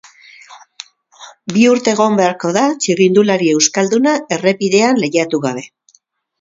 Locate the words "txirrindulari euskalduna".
2.85-4.17